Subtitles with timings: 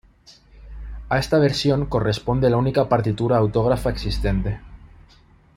[1.09, 4.59] A esta versión corresponde la única partitura autógrafa existente.